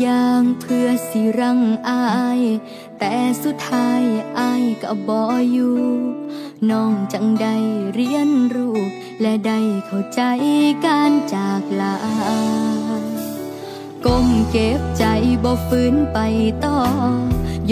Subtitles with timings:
[0.00, 2.04] อย่างเพื่อสิรังอา
[2.40, 2.42] ย
[2.98, 4.02] แต่สุดท้าย
[4.38, 5.78] อายก็บออยู่
[6.70, 7.56] น้องจังได้
[7.94, 8.78] เรียนรู้
[9.20, 10.22] และได้เข้าใจ
[10.86, 11.96] การจากลา
[14.04, 15.04] ก้มเก็บใจ
[15.44, 16.18] บ่ฟื้นไป
[16.64, 16.78] ต่อ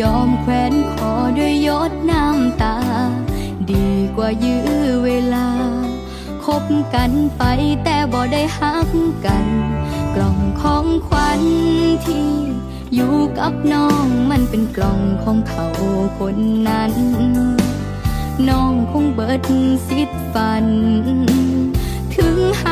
[0.01, 2.77] ยอมแขวนคอด้วยยศน้ำตา
[3.71, 4.69] ดีกว่ายื้อ
[5.05, 5.49] เวลา
[6.45, 7.43] คบกันไป
[7.85, 8.89] แต่บ่ได้หัก
[9.27, 9.72] กัน
[10.15, 11.43] กล่องของขวัญ
[12.07, 12.29] ที่
[12.95, 15.67] อยู่กับน้องมันเป็นกล่องของเขา
[16.19, 16.37] คน
[16.69, 16.93] นั้น
[18.49, 19.41] น้องคงเบิด
[19.89, 20.67] สิทธิ์ฝัน
[22.15, 22.63] ถึงห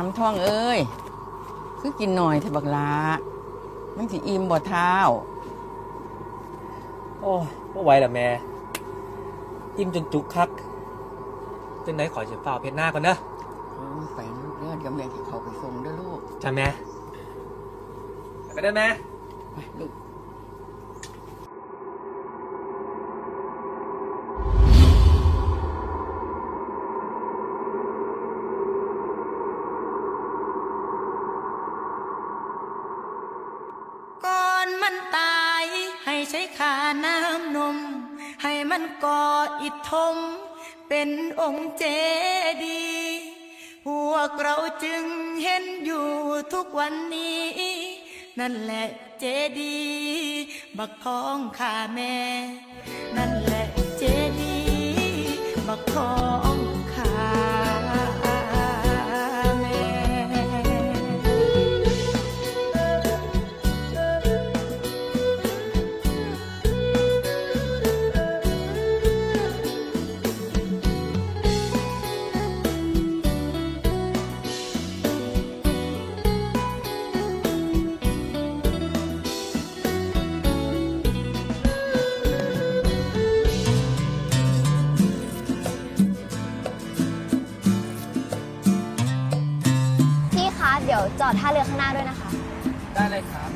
[0.00, 0.80] ทำท่องเอ้ย
[1.80, 2.92] คือกินหน่อยเถอะบักลา
[3.96, 4.92] มันสิอิ่มบ่เท้า
[7.20, 7.32] โอ้
[7.72, 8.28] ก็ไหวละแม่
[9.78, 10.50] อิ่มจนจุกคัก
[11.84, 13.16] จังไหนขอเฉยฝ่าเพชรหน้าก่อนเนอะ
[13.74, 16.66] เออไปลูกเลือดกำแม่ที่เขาไปส่งเด้อลูกจ้าแม่
[18.52, 18.86] ไปได้แม่
[46.54, 47.44] ทุกวันนี้
[48.38, 48.86] นั่นแหละ
[49.20, 49.24] เจ
[49.58, 50.44] ดีย์
[50.78, 52.16] บักทองข้าแม่
[53.16, 53.64] นั่นแหละ
[53.98, 54.02] เจ
[54.40, 55.36] ดีย์
[55.68, 56.12] บักทอ
[56.46, 56.47] ง
[91.28, 92.28] อดท่าเรือข้างหน้าด้วยนะคะ
[92.94, 93.50] ได้เลยครับ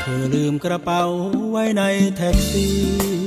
[0.00, 1.02] เธอลืมกระเป๋า
[1.50, 1.82] ไว้ใน
[2.16, 3.21] แท็กซี่หญิง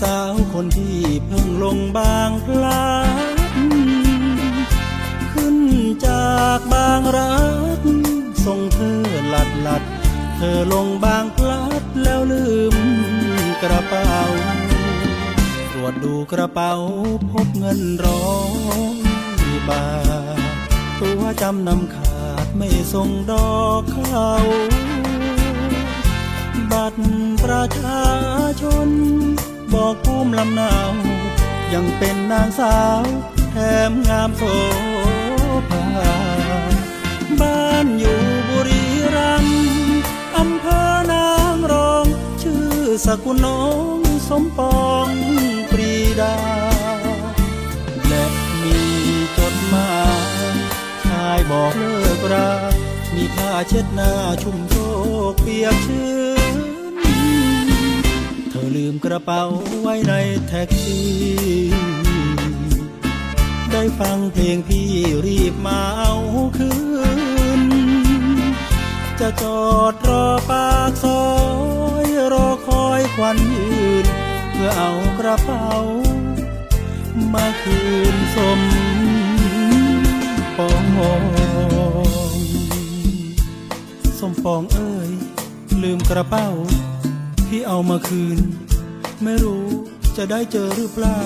[0.00, 2.90] สาวคนที่เพิ่งลงบางพลั
[3.36, 3.38] ด
[5.32, 5.56] ขึ้น
[6.06, 7.38] จากบางรั
[7.78, 7.80] ก
[8.44, 9.82] ส่งเธอหลัดหลัด
[10.36, 12.76] เธอลงบางพลัดแล้วลืม
[13.62, 14.18] กระเป๋า
[15.72, 16.72] ตรวจดูกระเป๋า
[17.30, 18.32] พบเงินร้อ
[18.90, 19.86] ยบา
[20.38, 20.54] ท
[21.00, 24.30] ตัวจำนำขาดไม่ส่งดอกเขา
[26.70, 27.02] บัตร
[27.42, 28.02] ประชา
[28.60, 28.90] ชน
[29.74, 30.74] บอกภูมิลำเนา
[31.72, 33.04] ยังเป็นนางสาว
[33.50, 33.56] แถ
[33.90, 34.42] มงามโส
[35.68, 35.86] ภา
[37.40, 38.84] บ้านอยู่บุรี
[39.16, 39.58] รัมย์
[40.36, 42.06] อำเภอนางรอง
[42.42, 42.70] ชื่อ
[43.06, 43.62] สกุลน้อ
[43.96, 43.98] ง
[44.28, 45.08] สมปอง
[45.70, 46.36] ปรีดา
[48.08, 48.24] และ
[48.62, 48.78] มี
[49.38, 49.94] จดหมา
[50.52, 50.54] ย
[51.04, 52.50] ชายบอกเลิกรา
[53.14, 54.12] มีผ้าเช็ดหน้า
[54.42, 54.74] ชุ่มโช
[55.32, 56.08] กเปียกชื้
[56.38, 56.39] น
[58.62, 59.42] อลืมกระเป๋า
[59.82, 60.14] ไว้ใน
[60.48, 61.08] แท็กซี่
[63.72, 64.88] ได้ฟังเพลงพี่
[65.26, 66.14] รีบมาเอา
[66.58, 66.70] คื
[67.60, 67.62] น
[69.20, 69.62] จะจอ
[69.92, 71.24] ดรอปากซอ
[72.04, 73.68] ยรอคอยควันยื
[74.04, 74.06] น
[74.50, 75.68] เพื่อเอากระเป๋า
[77.34, 77.80] มาคื
[78.14, 78.60] นสม
[80.56, 81.22] ปอง
[84.18, 85.10] สมปองเอ้ย
[85.82, 86.48] ลืมกระเป๋า
[87.50, 88.38] ที่เอามาคืน
[89.22, 89.66] ไม่รู้
[90.16, 91.18] จะได้เจอหรือเปล่า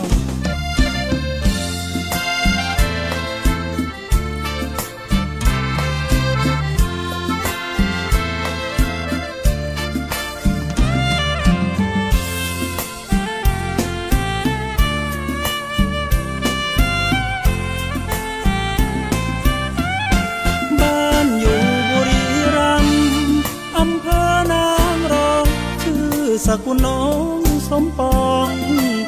[26.47, 27.05] สกุลน้อ
[27.39, 28.51] งสมปอง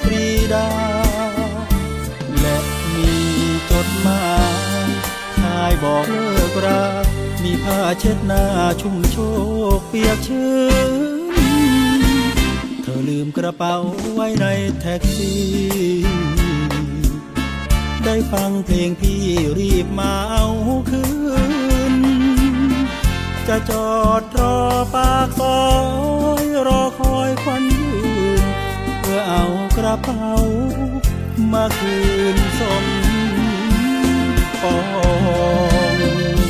[0.03, 0.69] ปรีดา
[2.41, 2.57] และ
[2.95, 3.11] มี
[3.71, 4.27] จดหมา
[4.87, 4.89] ย
[5.39, 6.85] ชายบอกเลิกรา
[7.43, 8.45] มีผ้าเช็ดหน้า
[8.81, 9.17] ชุ่มโช
[9.79, 10.55] กเปียกชื้
[10.89, 10.93] น
[12.83, 13.77] เธอลืมกระเป๋า
[14.15, 14.47] ไว้ใน
[14.81, 15.45] แท็กซี่
[18.05, 19.23] ได้ฟังเพลงพี่
[19.59, 20.47] รีบมาเอา
[20.91, 21.26] คืน
[23.49, 24.57] จะจอดรอ
[24.95, 25.61] ปากซอ
[26.43, 27.91] ยรอคอยควันยื
[28.41, 28.45] น
[29.01, 29.45] เพื่อเอา
[29.77, 30.31] กระเป๋า
[31.53, 31.97] มาคื
[32.35, 32.85] นสม
[34.63, 34.77] ปอ
[35.95, 36.46] ง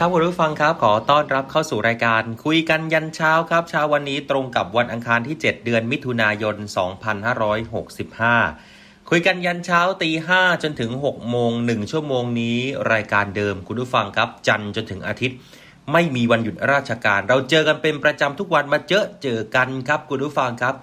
[0.00, 6.56] ครับคุณผู้ฟังครับ ขอต้อนรับเข้าสู่รายการคุยกันยันเช้าครับ เช้าวันนี้ตรงกับวันอังคารที่ 7 เดือนมิถุนายน
[8.22, 12.58] 2565 คุยกันยันเช้าตีห้าจนถึง 6 โมง 1 ชั่วโมงนี้
[12.92, 15.36] รายการเดิมคุณผู้ฟังครับ จันจนถึงอาทิตย์
[15.92, 20.74] ไม่มีวันหยุดราชการ เราเจอกันเป็นประจำทุกวันมาเจอเจอกันครับคุณผู้ฟังครับ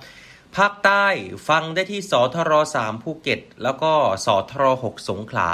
[0.58, 1.06] ภาคใต้
[1.50, 3.92] ฟังได้ที่สทร3ภูเก็ต แล้วก็
[4.26, 5.50] สทร6สงขลา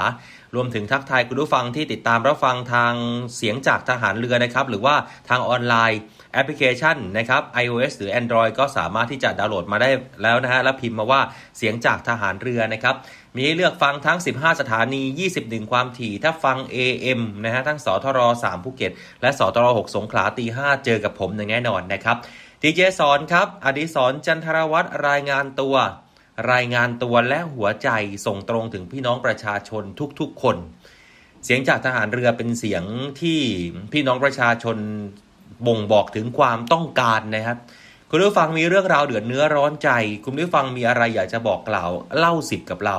[0.54, 2.94] รวมถึงทักทายคุณผู้ฟังที่ติดตามรับฟังทาง
[3.36, 4.94] เสียงจากทหารเรือนะครับ หรือว่า
[5.28, 6.00] ทางออนไลน์
[6.32, 9.90] แอปพลิเคชันนะครับ iOS หรือ Android ก็สามารถที่จะดาวน์โหลดมาได้
[10.22, 11.20] แล้วนะฮะ แล้วพิมพ์มาว่า
[11.58, 12.94] เสียงจากทหารเรือนะครับ
[13.34, 15.02] มีให้เลือกฟังทั้ง 15 สถานี
[15.38, 18.92] 21 ความถี่ ถ้าฟัง AM นะฮะ ทั้งสทร3ภูเก็ต
[19.22, 22.18] และสทร6สงขลาตี 5 เจอกับผมอย่างแน่นอนนะครับ
[22.64, 25.76] ดีเจสอนครับ อดิศรจันทรวัตรรายงานตัว
[26.52, 27.88] รายงานตัวและหัวใจ
[28.26, 29.82] ส่งตรงถึงพี่น้องประชาชน
[30.20, 30.56] ทุกๆคน
[31.44, 32.84] เสียงจากทหารเรือเป็นเสียง
[33.20, 33.40] ที่
[33.92, 34.76] พี่น้องประชาชน
[35.66, 37.58] บ่งบอกถึงความต้องการนะครับ
[38.10, 39.90] คุณผู้ฟังมีเรื่องราวเดือดเนื้อร้อนใจ
[40.24, 42.98] คุณผู้ฟังมีอะไรอยากจะบอกกล่าวเล่าสิบกับเรา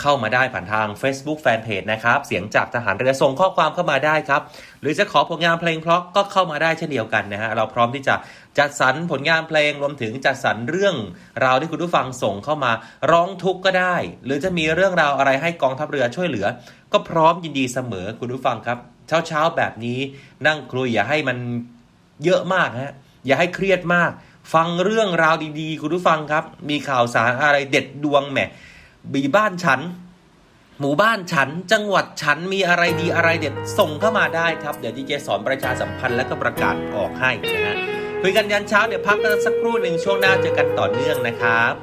[0.00, 4.42] เข้ามาได้ผ่านทาง Facebook Fanpage นะครับ เสียงจากทหารเรือส่งข้อความเข้ามาได้ครับ
[4.80, 8.14] หรือจะขอผลงานเพลงเพราะก็เข้ามาได้เช่นเดียวกันนะฮะเราพร้อมที่จะ
[8.58, 10.96] จัดสรรผลงานเพลงรวมถึงจัดสรรเรื่อง
[11.44, 12.72] ราวที่คุณผู้ฟังส่งเข้ามา
[13.10, 16.46] ร้องทุกข์ก็ได้ หรือจะมีเรื่องราวอะไรให้กองทัพเรือช่วยเหลือ
[16.92, 18.78] ก็พร้อมยินดีเสมอคุณผู้ฟังครับ
[19.08, 19.98] เช้าเช้าๆแบบนี้
[20.46, 21.38] นั่งคุยอย่าให้มัน
[22.24, 22.92] เยอะมากฮะ
[23.26, 24.10] อย่าให้เครียดมาก
[24.54, 28.38] ฟังเรื่องราวดีๆ คุณผู้ฟังครับ มีข่าวสารอะไรเด็ดดวงแหม
[29.12, 29.80] บีบ้านฉัน
[30.80, 41.74] หมู่บ้านฉันจังหวัดฉันมีอะไรดีอะไรเด็ดส่งเข้ามาได้ครับ เดี๋ยวดีเจสอนประชาสัมพันธ์และก็ประกาศออกให้นะฮะ คุยกันยันเช้าเดี๋ยวพักกันสักครู่หนึ่งช่วงหน้าเจอกันต่อเนื่องนะครับ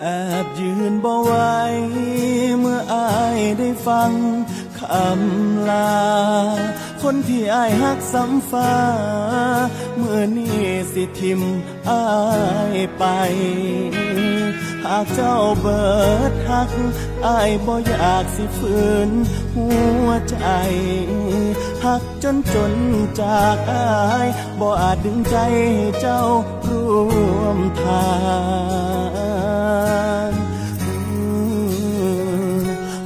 [0.00, 0.04] แอ
[0.44, 1.32] บยืนบ่ไหว
[2.58, 4.12] เมื่ออายได้ฟัง
[4.78, 5.96] คำลา
[7.02, 8.72] คนที่อายหักสำฟ้า
[9.96, 10.60] เมื่อนี้
[10.92, 11.40] สิทิม
[11.90, 12.04] อา
[12.74, 15.86] ยไปากเจ้าเบิ
[16.30, 16.70] ดหัก
[17.26, 18.76] อายบ่อยากสิฝื
[19.08, 19.10] น
[19.56, 19.68] หั
[20.06, 20.36] วใจ
[21.84, 22.72] หักจนจน
[23.20, 24.28] จากอาย
[24.60, 25.36] บ่อาจดึงใจ
[25.76, 26.22] ให้เจ้า
[26.66, 26.88] ร่
[27.38, 28.08] วมทา
[30.28, 30.30] ง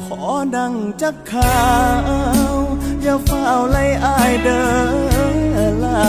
[0.05, 0.23] ขอ
[0.57, 1.65] ดังจักข่า
[2.53, 2.55] ว
[3.03, 4.65] อย่าเฝ้าไล่อายเดิ
[5.35, 6.05] นลา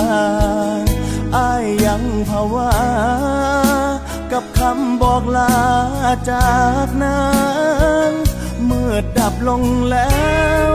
[1.35, 2.71] อายยังภาวะ
[4.31, 5.53] กับคำบอกลา
[6.31, 7.25] จากนั้
[8.09, 8.11] น
[8.65, 10.21] เมื่อดับลงแล้
[10.69, 10.71] ว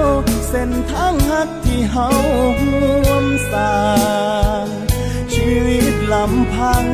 [0.49, 2.09] เส้นทางหักที่เฮา
[2.61, 3.77] ห่วมสร้า
[4.65, 4.67] ง
[5.35, 6.87] ชีวิตลำพัง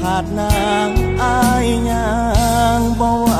[0.00, 0.90] ขาดนาง
[1.22, 2.10] อายยา
[2.78, 3.30] งบ่ไหว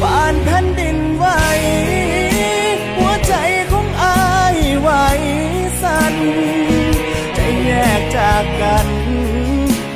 [0.00, 0.63] ปานแผ่น
[8.62, 8.86] กัน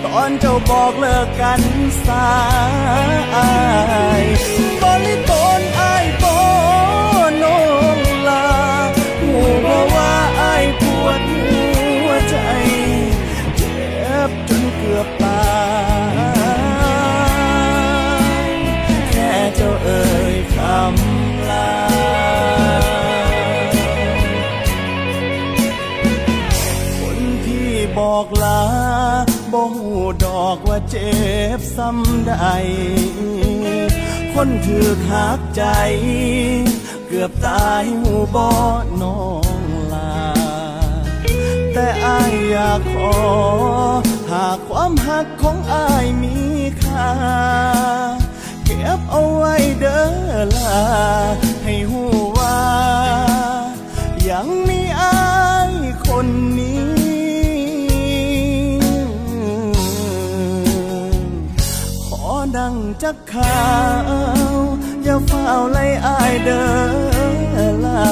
[0.05, 1.61] ตอนเจ้าบอกเลิกกัน
[2.07, 2.31] สา
[4.21, 4.23] ย
[4.83, 5.78] บริตน
[29.75, 29.89] หู
[30.25, 31.13] ดอกว่าเจ็
[31.59, 32.35] บซ้ำใด
[34.35, 35.65] คนถือหักใจ
[37.07, 38.49] เกือบตายหูบ่
[39.03, 39.23] น้อ
[39.59, 40.21] งลา
[41.73, 43.13] แต่อายอยากขอ
[44.33, 46.37] หากความหักของอายมี
[46.83, 47.11] ค่า
[48.65, 50.83] เก็บเอาไว้เด้อลา
[51.65, 52.05] ให้หู
[52.39, 52.61] ว่า
[54.31, 55.19] ยังมีอา
[55.71, 55.73] ย
[56.07, 56.27] คน
[56.59, 56.88] นี้
[63.03, 63.69] จักข่า
[64.51, 64.55] ว
[65.03, 66.65] อย่าเฝ้าไล่อายเด้
[67.55, 68.05] อลา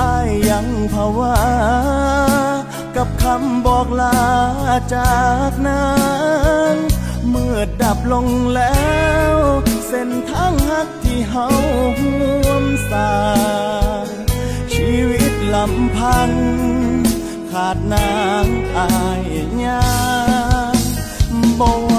[0.00, 1.36] อายยังภาวะ
[2.96, 4.18] กับคำบอกลา
[4.94, 5.90] จากนั้
[6.74, 6.76] น
[7.28, 8.90] เมื่อดับลงแล้
[9.34, 9.36] ว
[9.88, 11.46] เส้นทางหักที่เฮา
[12.00, 13.12] ห่วมสา
[14.74, 16.30] ชีวิตลำพัง
[17.50, 18.12] ขาดนา
[18.44, 18.46] ง
[18.78, 18.88] อา
[19.20, 19.26] ย
[19.64, 19.82] ยา
[21.60, 21.98] บ่ไหว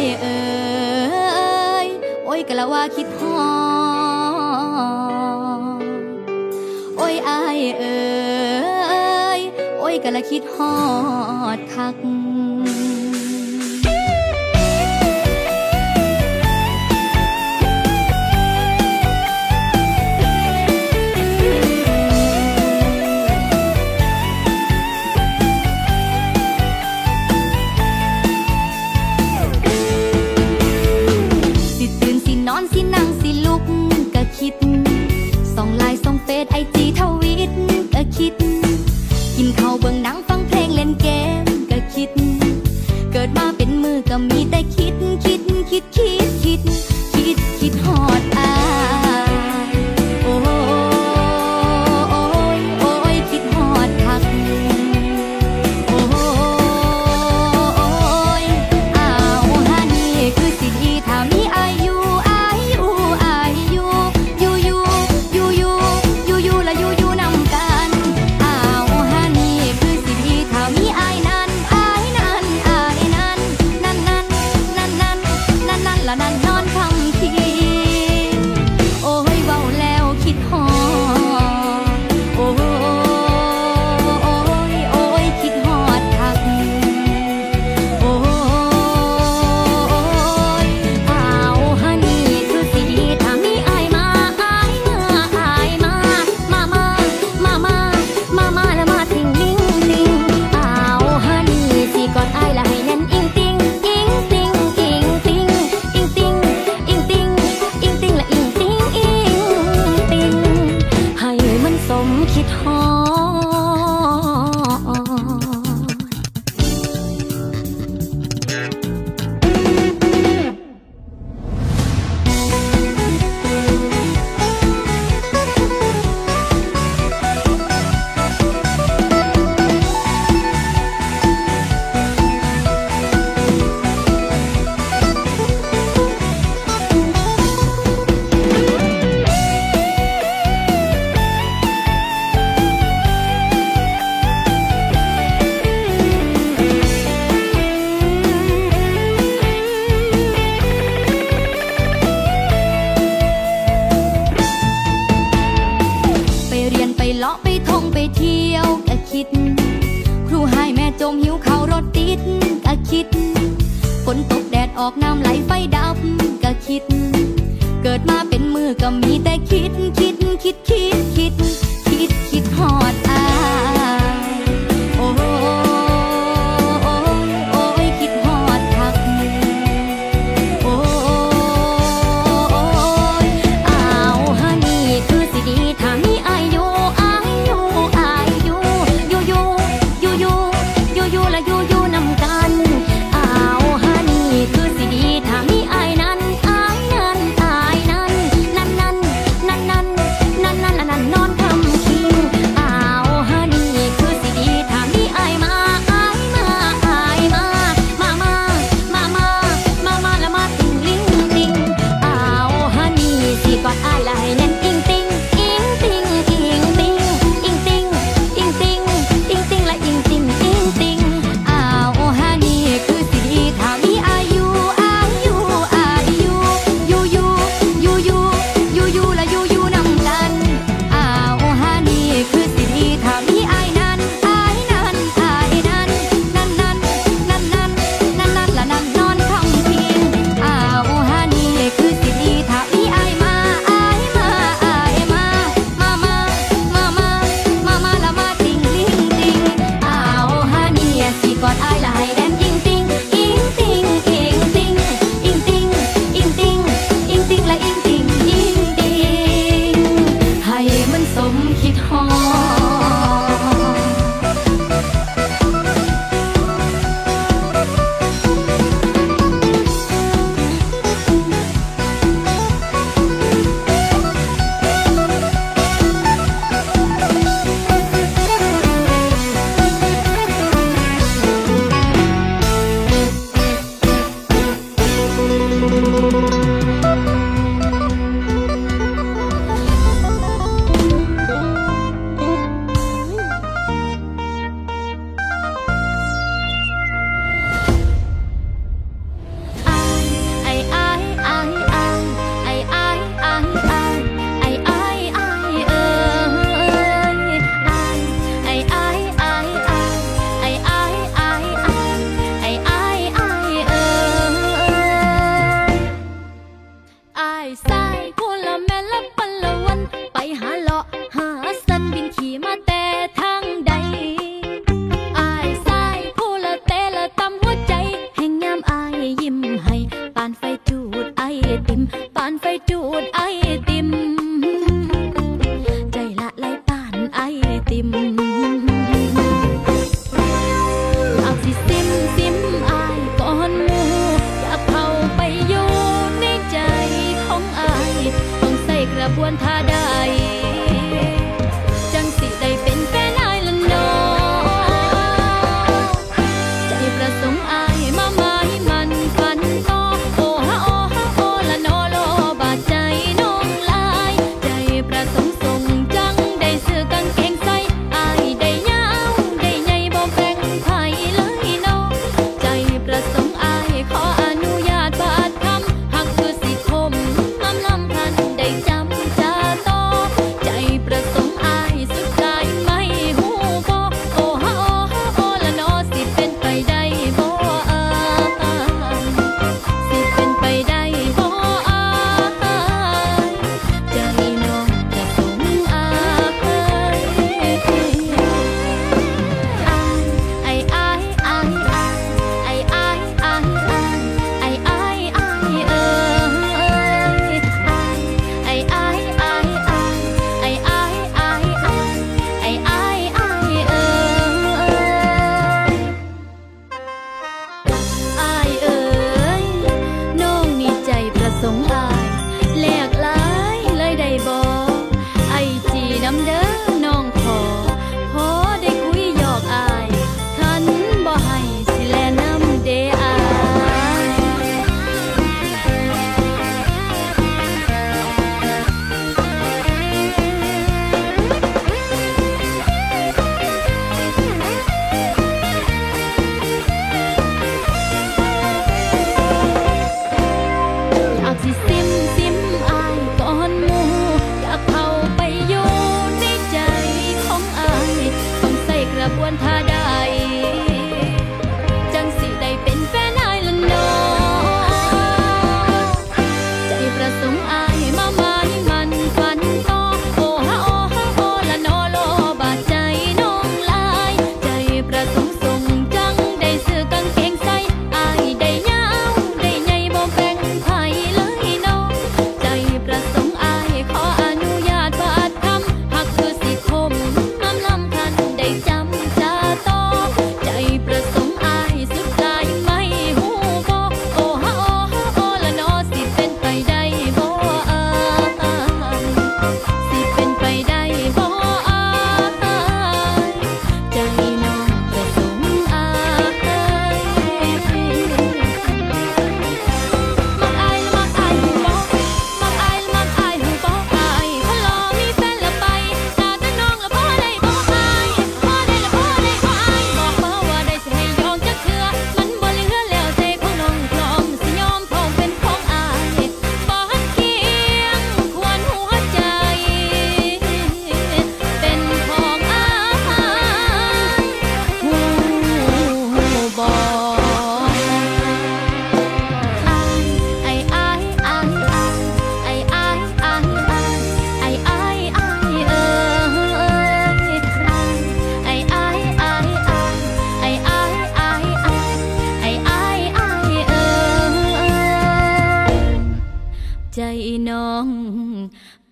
[0.00, 0.38] ยเอ๋
[1.84, 1.86] ย
[2.26, 3.38] อวยกะละว่าคิดฮอ
[6.96, 9.40] โอ้ยอายเอ้ย
[9.78, 10.74] โอ้ยกะละคิดฮอ
[11.56, 11.96] ดคัก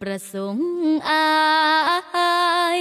[0.02, 0.56] ប្រសង
[1.08, 1.22] អា
[2.78, 2.80] យ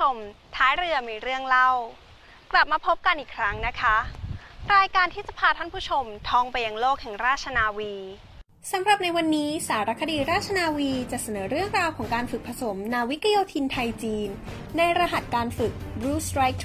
[0.00, 0.14] ชม
[0.56, 1.70] ท้ายเรือมีเรื่องเล่า
[2.52, 3.96] กลับมาพบกันอีกครั้งนะคะ
[4.74, 7.94] รายการที่จะพาท่านผู้ชมท่องไปยังโลกแห่งราชนาวี
[8.72, 14.28] สำหรับในวันนี้สารคดีราชนาวีจะเสนอเรื่องราวของการฝึกผสมนาวิกโยธินไทยจีน
[14.76, 16.58] ในรหัสการฝึก Blue Strike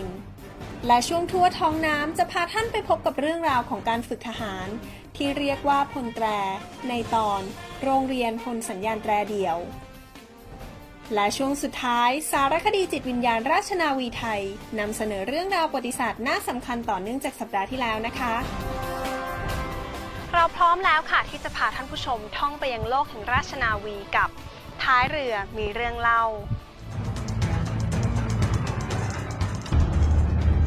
[0.00, 4.68] 2016 และช่วงทั่วท้องน้ำจะพาท่านไปพบกับเรื่องราวของการฝึกทหาร
[5.16, 6.26] ที่เรียกว่าพลแตร
[6.88, 7.40] ในตอน
[7.84, 9.58] โรงเรียนพลสัญญาณแตรเดี่ยว
[11.14, 14.42] และช่วงสุดท้ายสารคดีจิตวิญญาณราชนาวีไทย
[14.78, 18.34] นำเสนอเรื่องราวประวัติศาสตร์น่าสำคัญต่อเนื่องจากสัปดาห์ที่แล้วนะคะ
[20.34, 24.28] เราพร้อมแล้วค่ะที่จะพาท่านผู้ชมท่องไปยังโลกแห่งราชนาวีกับ
[24.82, 26.22] ท้ายเรือมีเรื่องเล่า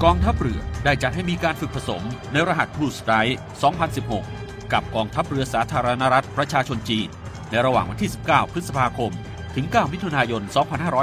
[0.04, 3.36] กองทัพเรือได้จัดให้มีการฝึกผสมในรหัส Blue Strike
[4.04, 7.08] 2016 กับกองทัพเรือสาธารณรัฐประชาชนจีน
[7.50, 9.12] ในระหว่างวันที่ 19 พฤษภาคม
[9.56, 10.42] ถึง 9 มิถุนายน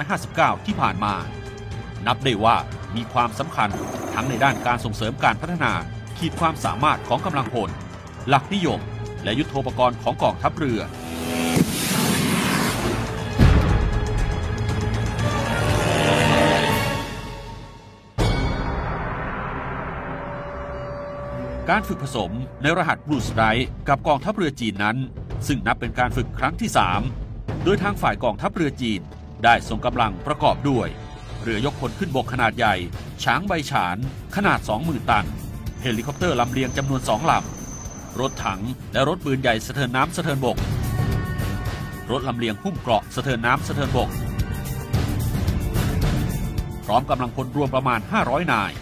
[0.03, 1.15] 2559 ที่ผ่านมา
[2.07, 2.57] นับได้ว่า
[2.97, 3.71] มีความสำคัญ
[4.15, 5.73] ทั้งในด้านการส่งเสริมการพัฒนา
[6.19, 7.71] ขีดความสามารถของกำลังพล
[8.29, 8.81] หลักนิยม
[9.25, 10.81] และยุทโธปกรณ์ของกองทัพเรือ
[21.71, 22.33] การฝึกผสม
[22.63, 24.97] ในรหัส Blue Strike กับกองทัพเรือจีนนั้น
[25.47, 27.28] ซึ่งนับเป็นการฝึกครั้งที่ 3
[27.64, 29.01] โดยทางฝ่ายกองทัพเรือจีน
[29.44, 30.88] ได้ส่งกำลังประกอบด้วย
[31.42, 32.75] เรือยกพลขึ้นบกขนาดใหญ่
[33.25, 33.97] ฉางไป๋ซาน
[34.37, 35.27] ขนาด 20,000 ตัน
[35.83, 38.61] เฮลิคอปเตอร์ลำเลียงจำนวนสองลำ รถถัง
[38.92, 40.57] และรถปืนใหญ่สะเทินน้ำสะเทินบก
[42.11, 44.11] รถลำเลียงหุ้มเกราะสะเทินน้ำสะเทินบก
[46.85, 48.73] พร้อมกำลังพลรวมประมาณ 500 นาย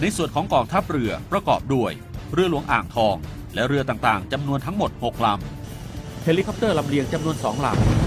[0.00, 1.92] ในส่วนของกองทัพเรือประกอบด้วย
[2.32, 3.16] เรือหลวงอ่างทอง
[3.54, 8.03] และเรือต่างๆจำนวนทั้งหมด 6 ลำเฮลิคอปเตอร์ลำเลียงจำนวน2ลำ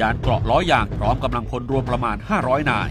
[0.00, 2.88] ยานเกราะล้อยางพร้อมกำลังพลรวมประมาณ 500 นาย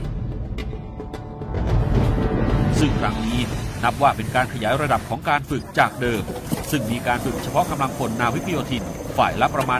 [2.79, 3.39] ซึ่งครั้งนี้
[3.83, 6.23] นับว่าเป็นการขยายระดับของการฝึกจากเดิม
[6.71, 8.83] ซึ่งมีการฝึกเฉพาะกำลังพลนาวิกโยธิน
[9.17, 9.79] ฝ่ายละประมาณ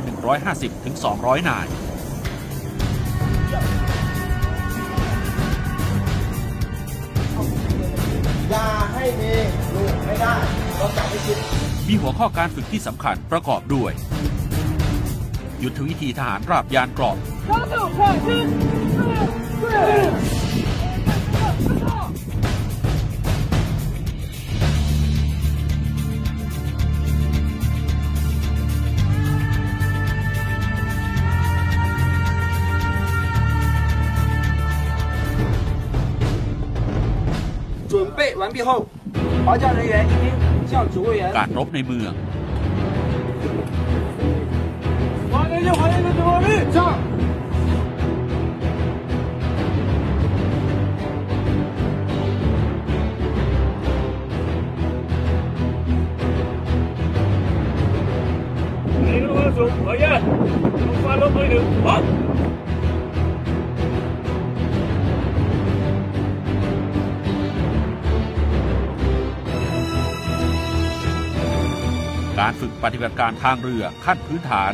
[0.74, 1.68] 150-200 นาย
[8.52, 9.34] อย่าให้มี
[9.74, 10.36] ลูกไม่ได้
[10.78, 11.38] เราจับไม่คิด
[11.88, 13.92] มีหัวข้อการฝึกที่สำคัญประกอบด้วย
[15.65, 17.17] ยุทธวิธีทหารราบยานเกราะ
[37.93, 38.87] 准备完毕后，
[39.45, 42.13] 华教人员应向指挥员 การรบในเมือง
[45.66, 46.78] 하려고 하는 대화를 자
[59.58, 62.02] xuống bởi giờ không qua lốp mới được bóp
[72.40, 74.74] การฝึกปฏิบัติการทางเรือขั้นพื้นฐาน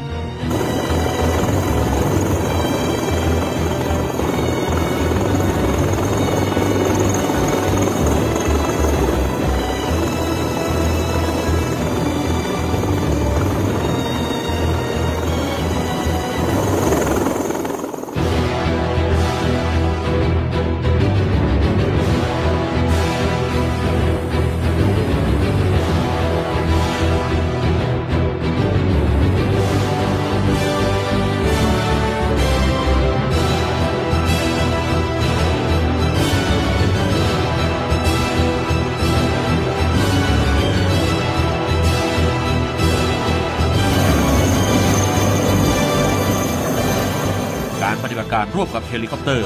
[48.62, 49.46] ปฏิบัติการร่วมกับเฮลิคอปเตอร์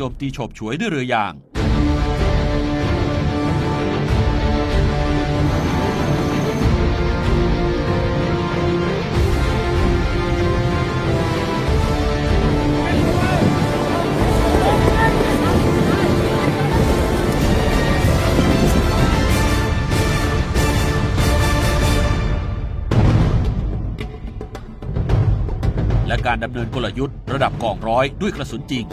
[0.00, 1.34] จมตีโฉบฉวยด้วยเรือยาง
[26.08, 28.86] และการดำเนินกลยุทธ์ระดับกองร้อยด้วยกระสุนจริง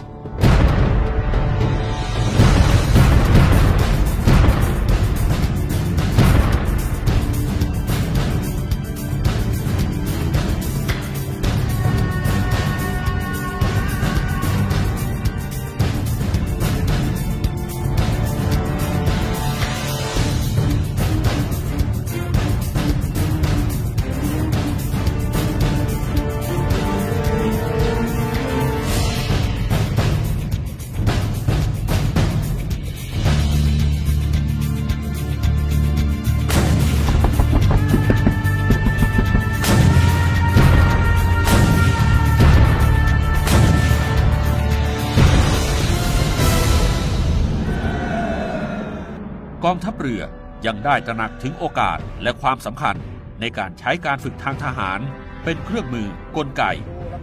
[50.05, 50.25] เรือ
[50.65, 52.95] ยังได้ตระหนักถึงโอกาสและความสำคัญ
[53.41, 54.99] ในการใช้การฝึกทางทหาร
[55.43, 56.63] เป็นเครื่องมือกลไก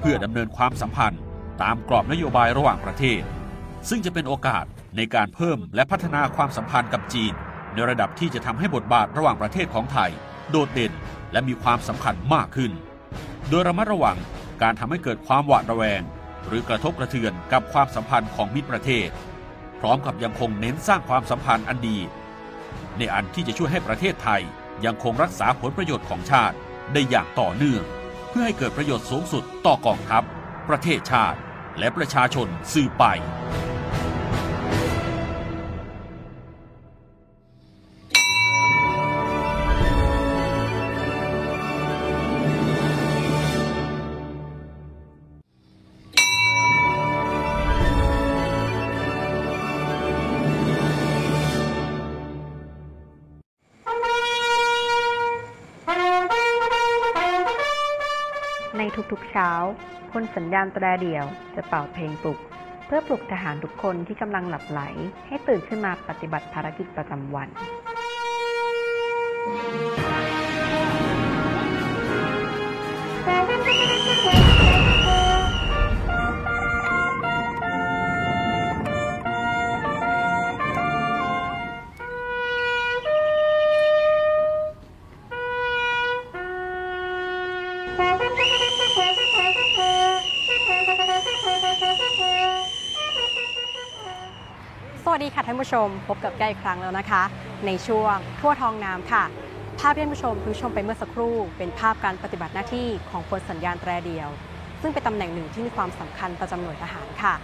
[0.00, 1.20] เพื่อดำเนินความสัมพันธ์
[1.62, 3.22] ตามกรอบนโยบายระหว่างประเทศ
[3.88, 4.64] ซึ่งจะเป็นโอกาส
[4.96, 7.32] ในการเพิ่มและพัฒนาความสัมพันธ์กับจีน
[7.74, 10.10] ในระดับที่จะทำให้บทบาทระหว่างประเทศของไทย
[10.50, 10.92] โดดเด่น
[11.32, 12.72] และมีความสำคัญมากขึ้น
[13.48, 14.18] โดยระมัดระวัง
[14.62, 16.02] การทำให้เกิดความหวาดระแวง
[16.46, 19.08] หรือกระทบกระเทือนกับความสัมพันธ์ของมิตรประเทศ
[19.80, 21.98] พร้อมกับยังคงเน้นสร้างความสัมพันธ์อันดี
[22.98, 24.42] ในอันที่จะช่วยให้ประเทศไทย
[24.84, 26.56] ยังคงรักษาผลประโยชน์ของชาติ
[26.92, 27.82] ได้อย่างต่อเนื่อง
[28.28, 30.22] เพื่อให้เกิดประโยชน์สูงสุดต่อกองทัพ
[30.68, 31.38] ประเทศชาติ
[31.78, 33.04] และประชาชนสืบไป
[58.78, 58.82] ใน
[59.12, 59.50] ทุกๆเช้า
[60.12, 62.38] คนสัญญาณแตรเดี่ยวจะเป่าเพลงปลุก
[62.86, 64.80] เพื่อปลุกทหารทุกคนที่กำลังหลับไหล
[65.26, 67.48] ให้ตื่นขึ้นมาปฏิบัติภารกิจประจำวัน
[69.91, 69.91] ส
[95.72, 97.22] ชมพบกับแก้อีกครั้งแล้วนะคะ
[97.66, 99.24] ในช่วงทั่วทองน้ำค่ะ
[99.78, 104.28] ภาพที่ท่านผู้ชมเพิ่งชมไปเมื่อสักครู่ เป็นภาพการปฏิบัติหน้าที่ของพลสัญญาณแตรเดียว
[104.82, 107.34] ซึ่งเป็นตำแหน่งหนึ่งที่มีความสำคัญประจำหน่วยทหารค่ะ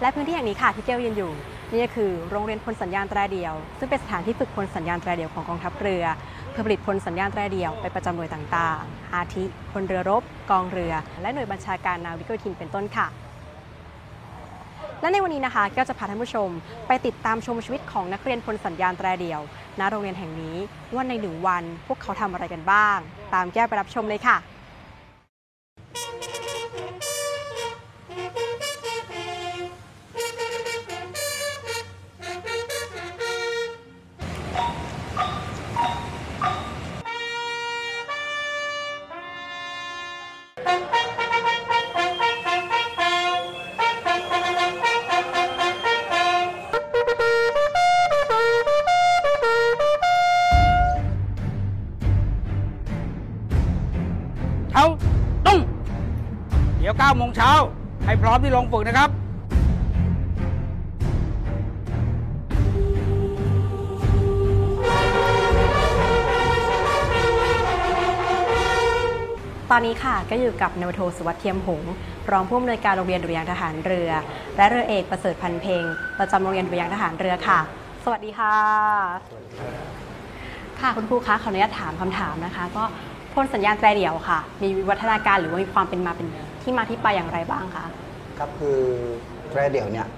[0.00, 1.32] และพื้นที่แห่งนี้ค่ะที่เกลยืนอยู่
[1.70, 6.04] นี่ก็คือโรงเรียนพลสัญญาณแตรเดียว ซึ่งเป็นสถานที่ฝึกพลสัญญาณแตรเดียวของกองทัพเรือ
[6.50, 13.06] เพื่อผลิตพลสัญญาณแตรเดียวไปประจำหน่วยต่างๆ อาทิพลเรือรบ กองเรือ และหน่วยบัญชาการนาวิกโยธินเป็นต้นค่ะ
[15.00, 16.48] และในวันนี้นะคะก็จะพาท่านผู้ชม
[16.86, 19.40] ไปติดตามชมชีวิตของนักเรียนพลสัญญาณแตรเดียว
[19.80, 20.56] ณโรงเรียนแห่งนี้
[20.94, 22.98] ว่าในหนึ่งวันพวกเขาทำอะไรกันบ้าง
[23.34, 24.36] ตามแก้วไปรับชมเลยค่ะ
[58.72, 59.10] ฝึกนะครับ
[69.70, 71.92] ตอนนี้ค่ะก็อยู่กับนาวโทสุวัสดิ์เทียมหงส์
[72.30, 74.10] รองผู้อำนวยการโรงเรียนดุริยางค์ทหารเรือ
[74.56, 75.84] และเรือเอกประเสริฐพันเพลง
[76.18, 77.58] ประจำโรงเรียนดุริยางค์ทหารเรือค่ะ
[78.04, 78.54] สวัสดีค่ะ
[80.80, 82.84] ค่ะคุณครูคะขออนุญาตถามคำถามนะคะ ก็
[83.34, 86.26] พลสัญญาณแตรเดี่ยวค่ะ มีวิวัฒนาการหรือว่ามีความเป็นมาเป็น
[86.62, 87.86] ที่มาที่ไปอย่างไรบ้างคะ
[88.38, 88.80] ครับคือ
[89.50, 90.08] แตรเดี่ยวเนี่ย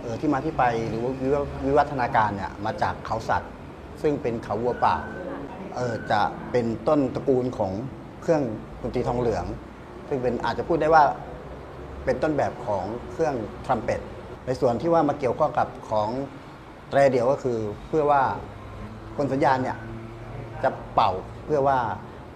[0.00, 3.50] เออที่มาที่ไปหรือว่าวิววิวัฒนาการเนี่ยมาจากเขาสัตว์
[4.02, 4.96] ซึ่งเป็นเขาวัวป่า
[5.76, 6.20] เออจะ
[6.50, 7.72] เป็นต้นตระกูลของ
[8.22, 8.42] เครื่อง
[8.82, 9.44] ดนตรีทองเหลือง
[10.08, 11.02] ซึ่งเป็นอาจจะพูดได้ว่า
[12.04, 14.00] เป็นต้นแบบของเครื่องทรัมเป็ต
[14.46, 16.08] ในส่วนที่ว่ามาเกี่ยวข้องกับของ
[16.90, 17.58] แตรเดี่ยวก็คือ
[17.88, 18.22] เพื่อว่า
[19.16, 19.76] คนสัญญาณเนี่ย
[20.62, 21.10] จะเป่า
[21.44, 21.78] เพื่อว่า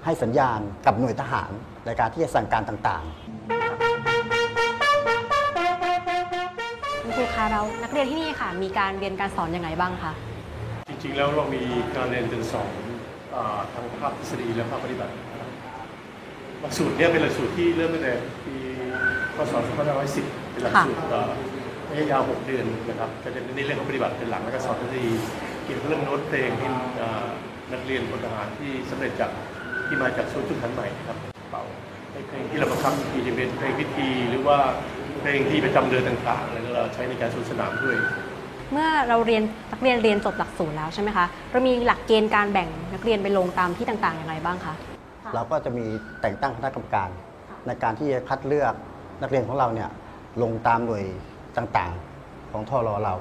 [0.05, 1.51] ให้สัญญาณกับหน่วยทหาร
[1.85, 3.88] ในการที่จะสั่งการต่างๆ
[7.35, 10.13] คะเรานักเรียนที่นี่ค่ะ มีการเรียนการสอนยังไงบ้างคะ
[10.89, 11.63] จริงๆแล้วเรามี
[11.97, 12.73] การเรียนการสอน
[13.35, 13.37] อ
[13.73, 15.13] ทั้งภาคทฤษฎีและภาคปฏิบัติ
[16.61, 18.15] หลักสูตรเนี่ยเป็นหลักสูตรที่เริ่มตั้งแต่
[18.45, 18.57] ปี
[19.37, 19.55] พศ
[20.07, 21.01] 2510เป็นหลักสูตร
[21.91, 25.07] ระยะยาว 6 เดือนนะครับก็จะในเรื่องของปฏิบัติเป็นหลักแล้วก็สอนทฤษฎี
[25.65, 26.71] เกี่ยวกับเรื่องโน้ตเพลงที่
[27.73, 29.31] นักเรียนพลทหารที่สำเร็จจาก
[29.87, 31.19] ที่มาจากศูนย์ฝึกหัดใหม่นะครับ
[31.51, 31.65] เป่า
[32.29, 34.59] เพลงที่เราบังคับทีจะเป็นเพลงพิธีหรือว่า
[35.21, 37.97] เพลงที่ประจำเดือนต่างๆแล้วก็เราใช้ในการสู่สนามด้วย
[38.73, 39.43] เมื่อเราเรียน
[39.73, 44.75] นักเรียนเรียนจบหลักสูตรแล้วใช่ไหมคะเรามีหลักเกณฑ์การแบ่งนักเรียนไปลงตามที่ต่างๆอย่างไรบ้างคะ
[45.35, 45.87] เราก็จะมี
[46.21, 47.09] แต่งตั้งคณะกรรมการ
[47.67, 48.75] ในการที่จะคัดเลือก
[49.23, 49.91] นักเรียนของเราเนี่ย
[50.43, 51.05] ลงตามหน่วย
[51.57, 53.15] ต่างๆของทอรอเรา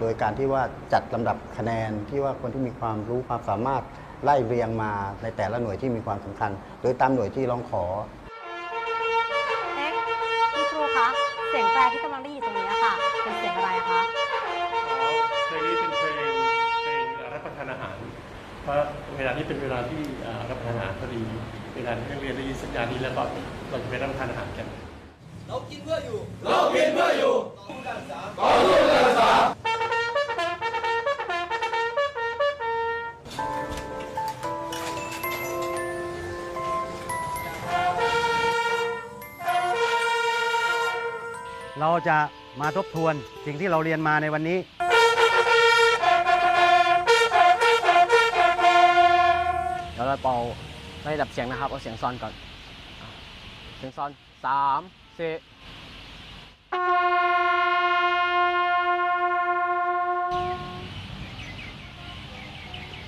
[0.00, 3.82] โดยการที่ว่าจัดลำดับคะแนนที่ว่าคนที่มีความรู้ความสามารถ
[4.24, 4.92] ไล่เรียงมา
[5.22, 6.50] ในแต่ละหน่วยที่มีความสำคัญ
[6.82, 7.84] โดยตามหน่วยที่ร้องขอ
[11.52, 12.92] เสียงแตรที่กำลังได้ยินตรงนี้ค่ะ
[13.22, 14.00] เป็นเสียงอะไรคะ
[15.46, 16.34] เพลงนี้เป็นเพลง
[16.82, 17.96] เพลงรับประทานอาหาร
[18.62, 18.76] เพราะ
[19.16, 21.22] เวลานี้เป็นเวลาที่เอ่อรับประทานอาหารพอดี
[21.74, 23.22] เวลาที่นักเรียนได้ยินสัญญาณนี้แล้วก็
[23.70, 24.66] เราจะไปรับประทานอาหารกัน
[25.48, 29.30] เรากินเพื่ออยู่ เรากินเพื่ออยู่ต่อสู้การศึกษาต่อสู้การศึกษา
[42.08, 42.16] จะ
[42.60, 43.14] มาทบทวน
[43.46, 44.58] สิ่งที่เราเรียนมาในวันนี้
[49.92, 50.36] เดี๋ยวเราเป่า
[51.02, 52.32] ไล่ดับเสียงนะครับ เอาเสียงซอนก่อน
[53.76, 54.10] เสียงซอน
[54.44, 54.80] สาม
[55.18, 55.32] สี่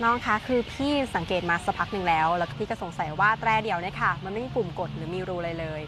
[0.03, 5.81] น้องคะคือพี่สังเกตมาสักพักหนึ่งแล้ว แล้วพี่ก็สงสัยว่าแตรเดี่ยวเนี่ยค่ะ มันไม่มีปุ่มกดหรือมีรูอะไรเลย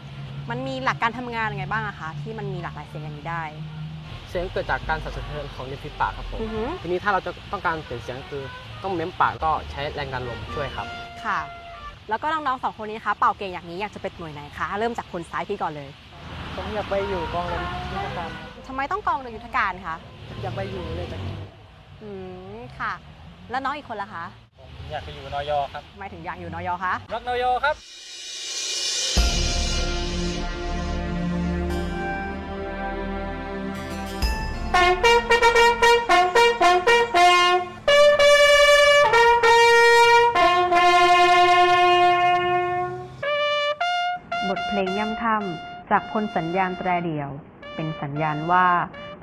[0.49, 3.43] มันมีหลักการทำงานยังไงบ้างอะคะที่มันมีหลากหลายเสียงอย่างนี้ได้
[4.29, 8.43] เสียงเกิดจากการสั่นสะเทือนของริมฝีปากครับผม อือฮึทีนี้ถ้าเราจะต้องการเปลี่ยนเสียงคือ
[8.83, 10.87] ต้องเม้มปากก็ใช้แรงดันลมช่วยครับ
[11.23, 11.39] ค่ะ
[12.09, 15.89] แล้วก็น้องๆสองคนนี้นะคะเป่าเก่งอย่างนี้อยากจะเป็นหน่วยไหนคะเริ่มจากคนซ้ายพี่ก่อนเลย
[16.55, 17.61] ผมอยากไปอยู่กองเรือ
[17.93, 18.29] ยุทธการ
[18.67, 19.95] ทำไมต้องกองเรือยุทธการคะ
[20.41, 21.21] อยากไปอยู่เลยจาก
[22.01, 22.09] อื
[22.55, 22.93] มค่ะ
[23.49, 24.25] แล้วน้องอีกคนล่ะคะ
[24.91, 27.75] อยากไปอยู่นอยครับทำไมถึงอยากอยู่นอยคะรักนอยครับ
[34.87, 34.89] บ
[44.57, 47.29] ทเพลงย่ำค่ำจากพลสัญญาณแตรเดี่ยว
[47.75, 48.67] เป็นสัญญาณว่า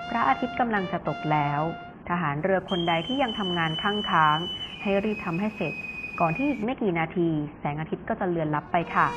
[0.08, 1.60] พระอาทิตย์กำลังจะตกแล้ว
[2.08, 4.38] ทหารเรือคนใดที่ยังทำงานข้างค้าง
[4.82, 5.74] ให้รีบทำให้เสร็จ
[6.20, 9.08] ก่อนที่อีกไม่กี่นาที แสงอาทิตย์ก็จะเลือนลับไปค่ะ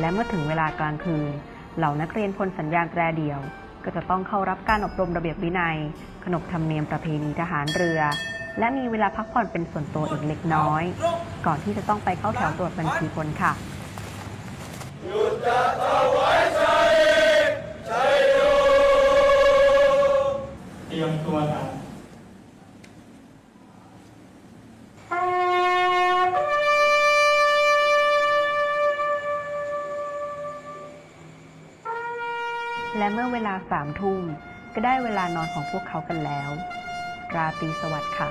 [0.00, 1.30] และเมื่อถึงเวลากลางคืน
[1.76, 3.40] เหล่านักเรียนพลสัญญาณแตรเดี่ยว
[3.84, 5.76] ก็จะต้องเข้ารับการอบรมระเบียบวินัย
[6.24, 8.00] ขนบธรรมเนียมประเพณีทหารเรือ
[8.58, 10.82] และมีเวลาพักผ่อนเป็นส่วนตัวอีกเล็กน้อย
[11.46, 13.52] ก่อนที่จะต้องไปเข้าแถวตรวจบัญชีพลค่ะ
[20.88, 21.81] เตรียมตัวท
[33.02, 34.22] และเมื่อเวลาสามทุ่ม
[34.74, 36.50] ก็ได้เวลานอนของพวกเขากันแล้ว
[37.34, 38.28] ราตรีสวัสดิ์ค่ะ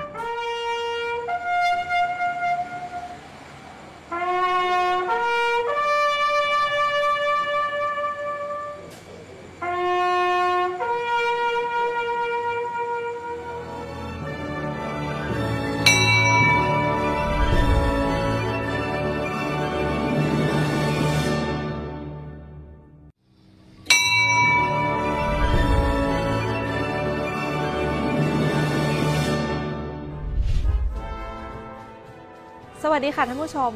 [33.17, 33.73] ค่ะท่านผู้ชม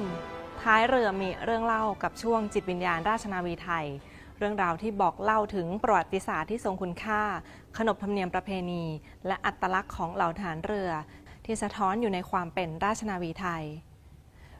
[0.61, 3.87] ท้ายเรือมีเรื่องเล่ากับช่วงจิตวิญญาณราชนาวีไทย
[4.37, 7.21] เรื่องราวที่บอกเล่าถึงประวัติศาสตร์ที่ทรงคุณค่า
[7.77, 8.83] ขนบธรรมเนียมประเพณี
[9.27, 10.91] และอัตลักษณ์ของเหล่าทหารเรือ
[11.45, 13.63] ที่สะท้อนอยู่ในความเป็นราชนาวีไทย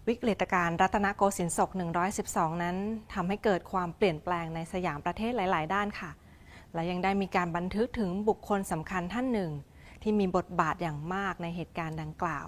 [0.07, 1.69] วิกฤตการณ์รัตนโกสินทร์ศก
[2.15, 2.77] 112 นั้น
[3.13, 6.11] ทำให้เกิดความเปลี่ยนแปลงในสยามประเทศหลาย ๆ ด้านค่ะ
[6.73, 9.51] และยังได้มีการบันทึกถึงบุคคลสำคัญท่านหนึ่ง
[10.03, 12.41] ที่มีบทบาทอย่างมากในเหตุการณ์ดังกล่า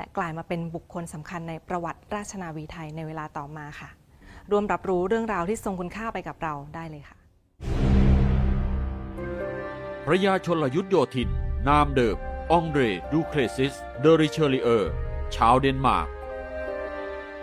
[0.00, 3.88] และกลายมาเป็นบุคคลสำคัญในประวัติราชนาวีไทยในเวลาต่อมาค่ะ
[4.50, 7.16] ร่วมรับรู้เรื่องราวที่ทรงคุณค่าไปกับเราได้เลยค่ะ
[10.06, 11.28] พระยาชนลยุทธโยธิน
[11.68, 12.16] นามเดิม
[12.52, 12.82] อองเดร
[13.12, 14.92] ดูเปลซิส เดอ ริเชอลิเออ
[15.34, 16.08] ชาวเดนมาร์ก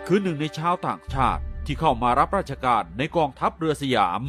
[0.06, 4.20] คือหนึ่งในชาวต่างชาติที่เข้ามารับราชการในกองทัพเรือสยาม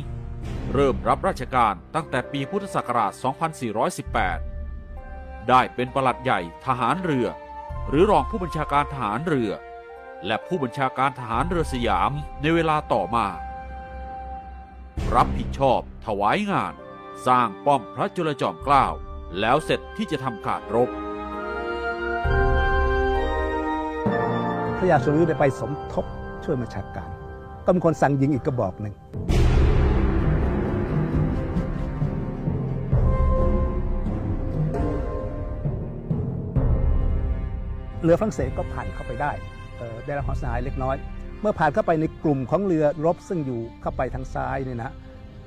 [0.74, 3.14] เริ่มรับราชการตั้งแต่ปีพุทธศักราช
[4.52, 7.28] 2418 ได้เป็นประหลัดใหญ่ทหารเรือ
[7.90, 9.52] หรือรองผู้บัญชาการทหารเรือ
[10.26, 12.12] และผู้บัญชาการทหารเรือสยาม
[12.42, 13.28] ในเวลาต่อมา
[15.16, 16.74] รับผิดชอบถวายงาน
[17.28, 18.86] สร้างป้อมพระจุลจอมเกล้า
[19.40, 20.90] แล้วเสร็จที่จะทำการรบ
[24.78, 26.06] พระยาสุริยุได้ไปสมทบ
[26.44, 27.10] ช่วยมาชาการ
[27.66, 28.94] ก็เป็นคนสั่งยิงอีกกระบอกหนึ่ง
[38.04, 39.32] เรือฝรั่งเศสก็ผ่านเข้าไปได้
[40.06, 40.96] ได้รับความเสียหายเล็กน้อย
[41.42, 44.92] เมื่อผ่านเข้าไปในกลุ่มของเรือรบซึ่งอยู่เข้าไปทางซ้ายเนี่ยนะ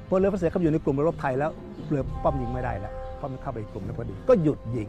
[0.08, 1.50] พอเรือฝรั่งเศสเข้าไปอยู่ในกลุ่มเรือรบไทยแล้ว
[1.88, 4.88] เรือป้อมยิงไม่ได้แล้วเพราะมันเข้าไปในกลุ่มแล้วพอดีก็หยุดยิง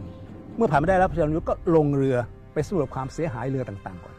[0.58, 2.18] เมื่อผ่านไม่ได้แล้วพระเจ้าอยู่ก็ลงเรือ
[2.54, 4.16] ไปสำรวจความเสียหายเรือต่างๆก่อน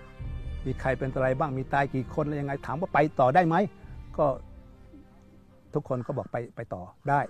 [0.67, 3.57] มีใครเป็นอะไรบ้างมีตายกี่คนอะไรยังไงถามว่าไปต่อได้ไหม
[4.17, 4.27] ก็
[5.75, 7.21] ทุกคนก็บอกไปไปต่อได้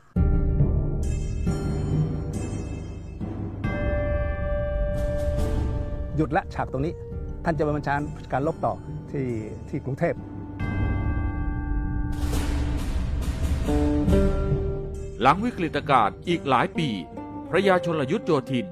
[6.16, 6.94] หยุดละฉากตรงนี้
[7.44, 7.94] ท่านจะไปบัญชา
[8.32, 8.74] การลบต่อ
[9.10, 9.26] ที่
[9.68, 10.14] ที่กรุงเทพ
[15.20, 16.88] หลังวิกฤตการณ์อีกหลายปี
[17.50, 18.66] พระยาชนลยุทธโยธิน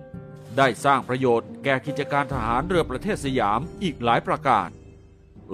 [0.57, 4.69] ได้สร้างประโยชน์แก่กิจการทหารเรือประเทศสยามอีกหลายประการ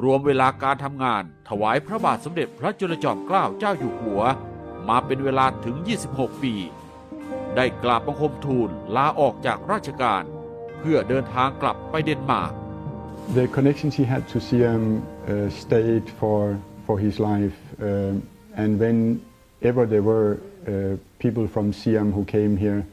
[0.04, 4.22] รวมเวลาการทำงานถวายพระบาทสมเด็จพระจุลจอมเกล้าเจ้าอยู่หัว
[4.88, 5.76] มาเป็นเวลาถึง
[6.10, 6.54] 26 ปี
[7.56, 10.22] ได้กราบบังคมทูลลาออกจากราชการ
[10.79, 12.53] เพื่อเดินทางกลับไปเดนมาร์ก
[13.35, 14.83] The connections he had to Siam
[15.27, 17.57] uh, stayed for, for his life.
[17.81, 22.85] Um, and whenever there were uh, people from Siam who came here,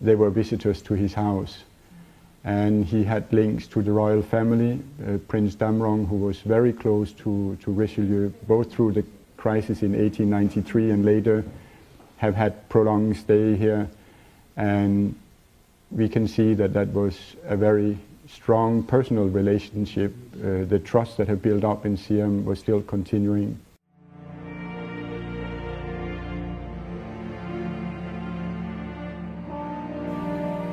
[0.00, 1.58] they were visitors to his house.
[2.44, 7.12] And he had links to the royal family, uh, Prince Damrong, who was very close
[7.12, 9.04] to, to Richelieu, both through the
[9.36, 11.44] crisis in 1893 and later,
[12.16, 13.88] have had prolonged stay here.
[14.56, 15.14] And
[15.91, 20.13] we can see that that was a very strong personal relationship.
[20.35, 23.59] Uh, the trust that had built up in Siam was still continuing.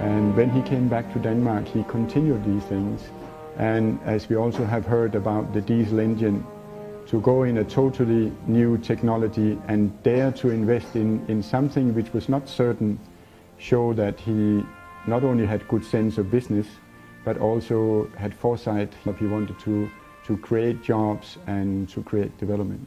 [0.00, 3.02] And when he came back to Denmark, he continued these things.
[3.56, 6.46] And as we also have heard about the diesel engine,
[7.06, 12.12] to go in a totally new technology and dare to invest in, in something which
[12.12, 12.98] was not certain,
[13.58, 14.62] show that he
[15.06, 16.66] not only had good sense of business,
[17.24, 19.88] but also had foresight of he wanted to,
[20.26, 22.84] to create jobs and to create development.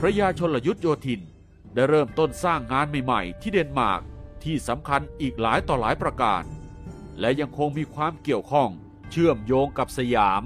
[0.00, 1.20] พระยาชนลยุทธโยธิน
[1.74, 4.02] ได้เริ่มต้นสร้างงานใหม่ๆ ที่เดนมาร์ก
[4.44, 6.42] ที่สำคัญอีกหลายต่อหลายประการ
[7.20, 8.68] และยังคงมีความเกี่ยวข้อง
[9.10, 10.44] เชื่อมโยงกับสยาม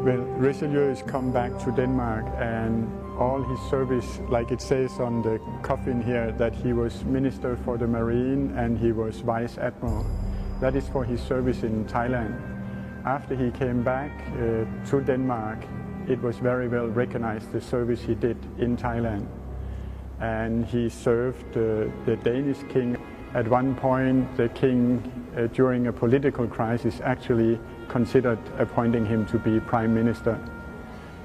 [0.04, 2.24] Well, Richelieu has come back to Denmark
[2.58, 2.74] and
[3.18, 7.76] all his service, like it says on the coffin here, that he was Minister for
[7.76, 10.06] the Marine and he was Vice Admiral.
[10.60, 12.40] That is for his service in Thailand.
[13.04, 15.58] After he came back uh, to Denmark,
[16.08, 19.26] it was very well recognized the service he did in Thailand.
[20.20, 22.96] And he served uh, the Danish king.
[23.34, 25.02] At one point, the king,
[25.36, 27.58] uh, during a political crisis, actually
[27.88, 30.38] considered appointing him to be prime minister.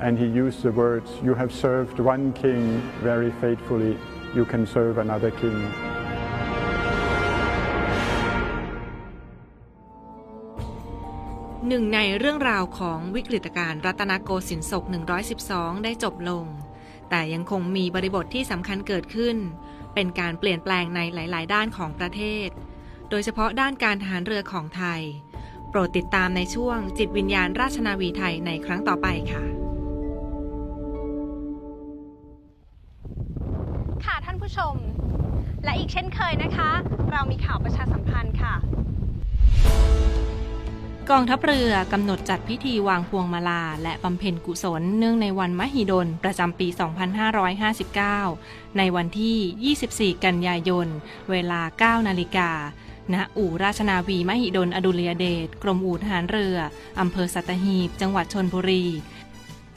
[0.05, 2.63] And he used the words, You have served one king
[3.09, 3.97] very faithfully,
[4.37, 5.59] you can serve another king.
[11.67, 14.83] หนึ่งในเรื่องราวของวิกฤตการณ์รัตนโกสินทร์ศก
[15.33, 16.45] 112 ได้จบลง
[17.09, 19.37] แต่ยังคงมีบริบทที่สำคัญเกิดขึ้น
[19.93, 22.49] เป็นการเปลี่ยนแปลงในหลาย ๆ ด้านของประเทศ
[23.09, 25.01] โดยเฉพาะด้านการทหารเรือของไทย
[25.69, 29.62] โปรดติดตามในช่วงจิตวิญญาณราชนาวีไทยในครั้งต่อไปค่ะ
[34.53, 34.79] ผู้ชม
[35.63, 36.71] และอีกเช่นเคยนะคะ
[37.11, 38.53] เรามีข่าวประชาสัมพันธ์ค่ะ
[41.09, 46.67] กองทัพเรือกำหนดจัดพิธีวางพวงมาลา และบำเพ็ญกุศลเนื่องในวันมหิดล ประจำปี
[48.11, 50.87] 2559 ในวันที่ 24 กันยายน
[51.31, 52.49] เวลา 9 นาฬิกา
[53.13, 56.57] ณอู่ราชนาวีมหิดลอดุลยเดชกรมอู่ทหารเรือ
[56.99, 58.85] อำเภอสัตหีบ จังหวัดชนบุรี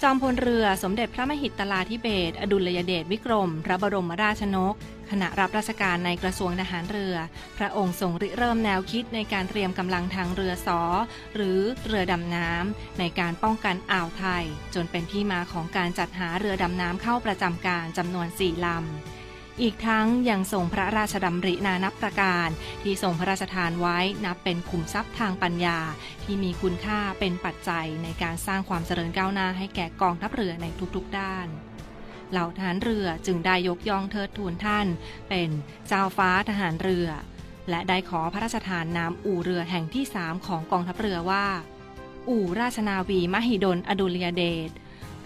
[0.03, 4.75] จอมพลเรือสมเด็จพระมหิตลาธิเบศอดุลยเดชวิกรม พระบรมราชนก
[5.11, 7.17] ขณะรับราชการในกระทรวงทหารเรือ
[7.59, 10.81] พระองค์ทรงริเริ่มแนวคิดในการเตรียมกำลังทางเรือสอ
[11.35, 14.45] หรือเรือดำน้ำในการป้องกันอ่าวไทย
[14.75, 19.16] จนเป็นที่มาของการจัดหาเรือดำน้ำเข้าประจำการจำนวนสี่ลำ
[19.63, 22.49] อีกทั้งยังทรงพระราชดำรินานับประการ
[22.83, 25.79] ที่ทรงพระราชทานไว้นับเป็นขุมทรัพย์ทางปัญญา
[26.25, 31.47] ที่มีคุณค่าเป็นปัจจัยในการสร้างความเจริญก้าวหน้าให้แก่กองทัพเรือในทุกๆด้าน
[32.31, 34.87] เหล่าทหารเรือจึงได้ยกย่องเทิดทูนท่าน
[35.29, 35.49] เป็น
[35.89, 37.09] เจ้าฟ้าทหารเรือ
[37.71, 41.47] และได้ขอพระราชทานนามอู่เรือแห่งที่สามของกองทัพเรือว่า
[42.29, 44.71] อู่ราชนาวีมหิดลอดุลยเดช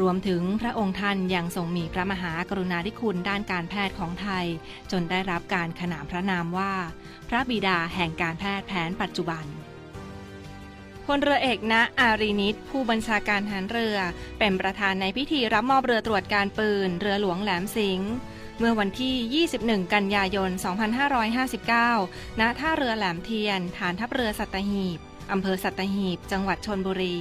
[0.01, 4.47] รวมถึงพระองค์ท่านยังทรงมีพระมหากรุณาธิคุณด้านการแพทย์ของไทย
[4.91, 6.73] จนได้รับการขนานพระนามว่า
[7.29, 9.45] พระบิดาแห่งการแพทย์แผนปัจจุบัน
[11.07, 13.97] พลเรือเอกณอารีนิตผู้บัญชาการทหารเรือ
[14.39, 18.13] เป็นประธานในพิธีรับมอบเรือตรวจการปืน เรือหลวงแหลมสิงห์
[18.59, 20.51] เมื่อวันที่ 21 กันยายน
[21.25, 24.99] 2559 ณ ท่าเรือแหลมเทียน ฐานทัพเรือสัตหีบ
[25.33, 27.17] อำเภอสัตหีบ จังหวัดชนบุรี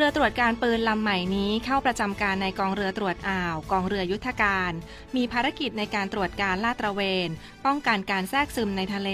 [0.00, 4.72] เรือตรวจการปืนลำใหม่นี้เข้าประจำการในกองเรือตรวจอ่าว กองเรือยุทธการ
[5.16, 7.28] มีภารกิจในการตรวจการลาดตระเวน
[7.66, 9.10] ป้องกันการแทรกซึมในทะเล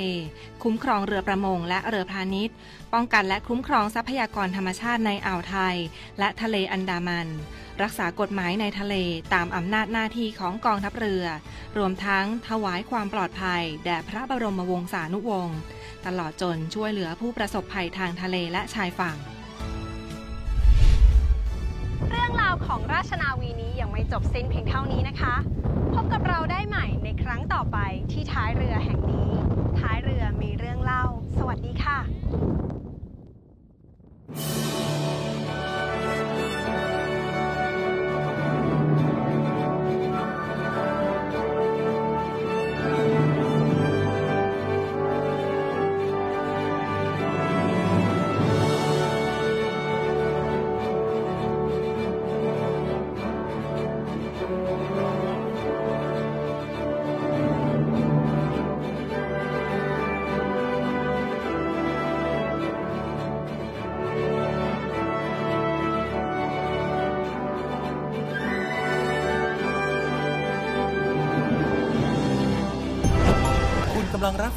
[0.63, 2.55] คุ้มครองเรือประมงและเรือพาณิชย์
[2.93, 5.77] ป้องกันและคุ้มครองทรัพยากรธรรมชาติในอ่าวไทย
[6.19, 7.29] และทะเลอันดามัน
[7.83, 8.95] รักษากฎหมายในทะเล
[9.35, 11.25] ตามอำนาจหน้าที่ของกองทัพเรือ
[11.79, 15.59] รวมทั้งถวายความปลอดภัย แด่พระบรมวงศานุวงศ์
[16.07, 19.19] ตลอดจนช่วยเหลือผู้ประสบภัยทางทะเลและชายฝั่ง
[22.67, 25.35] ของราชนาวีนี้ยังไม่จบสิ้นเพียงเท่านี้นะคะ
[25.95, 27.79] พบกับเราได้ใหม่ในครั้งต่อไป
[28.13, 29.31] ที่ท้ายเรือแห่งนี้
[29.79, 31.05] ท้ายเรือมีเรื่องเล่า
[31.39, 31.99] สวัสดีค่ะ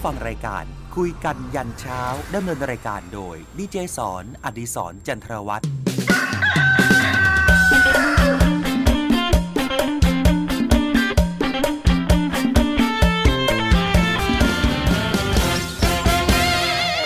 [0.08, 0.66] ฟังรายการ
[0.98, 2.02] คุยกันยันเช้า
[2.36, 5.66] ดำเนินรายการโดยดีเจสอนอดิสรจันทรวัตรค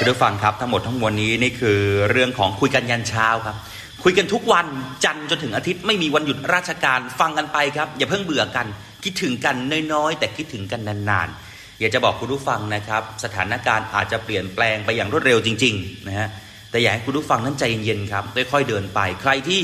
[0.02, 1.80] ุณผู้ฟังครับทั้งหมดทั้งมวลนี้นี่คือ
[2.12, 3.56] เรื่องของคุยกันยันเช้าครับ
[4.04, 4.68] คุยกันทุกวัน
[5.06, 8.68] จันทร์จนถึงอาทิตย์ไม่มีวันหยุดราชการฟังกันไปครับ อย่าเพิ่งเบื่อกัน
[9.04, 9.56] คิดถึงกัน
[9.94, 11.51] น้อยๆ แต่คิดถึงกันนานๆ
[11.82, 16.30] อยากจะบอกคุณผู้ฟังนะครับ สถานการณ์อาจจะเปลี่ยนแปลงไปอย่างรวดเร็วจริงๆนะฮะ
[16.72, 19.62] แต่อยากให้คุณผู้ฟังนั้นใจเย็นๆครับค่อยๆเดินไป ใครที่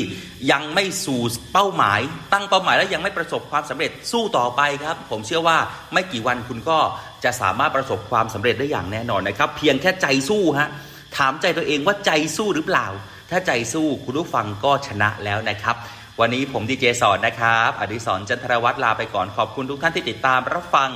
[0.51, 1.21] ยังไม่สู่
[1.53, 1.99] เป้าหมาย
[2.33, 5.57] ตั้งเป้าหมายแล้วยังไม่ประสบความสำเร็จสู้ต่อไปครับ ผมเชื่อว่า
[5.93, 6.79] ไม่กี่วันคุณก็
[7.23, 10.69] จะสามารถประสบความสำเร็จได้อย่างแน่นอนนะครับ เพียงแค่ใจสู้ฮะ
[11.17, 12.87] ถามใจตัวเองว่าใจสู้หรือเปล่า
[13.31, 15.75] ถ้าใจสู้คุณผู้ฟังก็ชนะแล้วนะครับ
[16.19, 20.91] วันนี้ผมดีเจสอนนะครับ อดิศรจันทรวัตรลาไปก่อนขอบคุณทุกท่านที่ติดตามรับฟัง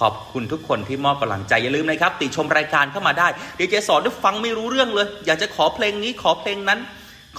[0.00, 3.28] ขอบคุณทุกคนที่มอบกำลังใจ อย่าลืมนะครับ ติชมรายการเข้ามาได้
[3.58, 6.78] ดีเจสอนได้ฟังไม่รู้เรื่องเลย อยากจะขอเพลงนี้ขอเพลงนั้น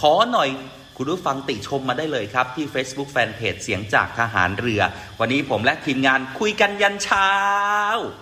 [0.02, 0.50] ขอหน่อย
[0.98, 4.82] คุณผู้ฟังติชมมาได้เลยครับ ที่ Facebook Fanpage เสียงจากทหารเรือ
[5.20, 7.30] วันนี้ผมและทีมงานคุยกันยันเช้า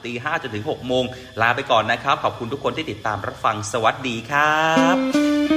[0.05, 1.03] ตีห้าจนถึง6โมง
[1.41, 4.65] ลาไปก่อนนะครับ ขอบคุณทุกคนที่ติดตามรับฟังสวัสดีครั
[4.95, 5.48] บ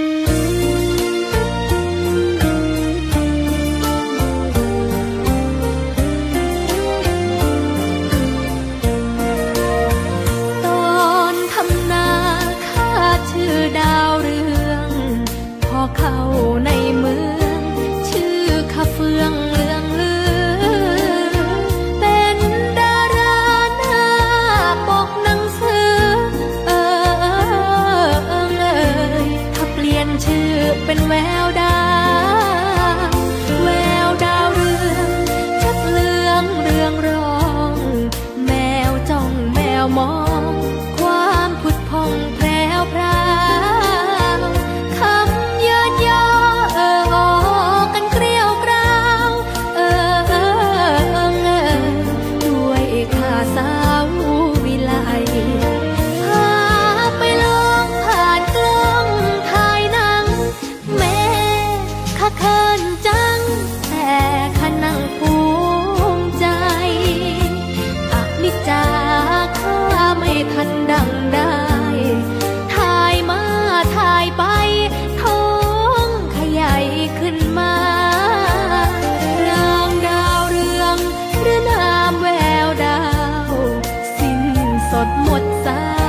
[84.93, 86.02] สดหมดสา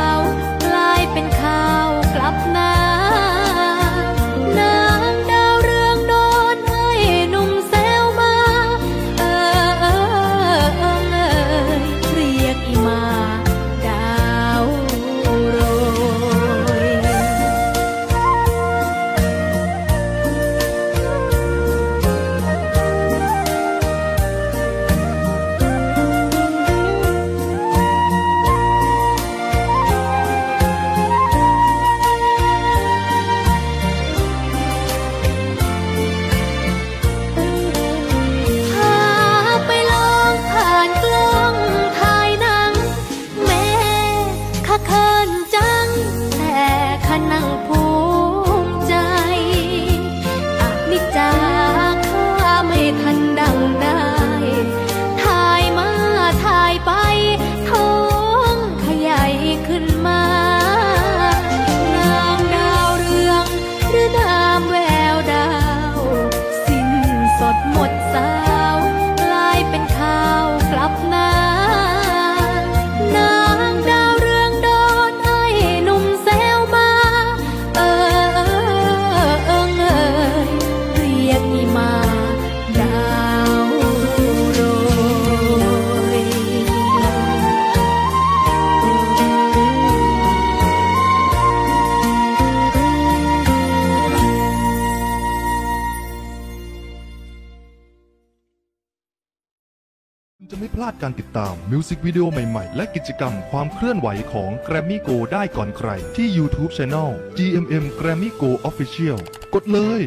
[101.96, 109.20] กวิดีโอใหม่ๆ และกิจกรรมความเคลื่อนไหวของ Grammy Go ได้ก่อนใคร ที่ YouTube Channel GMM Grammy Go Official
[109.54, 110.04] กดเลย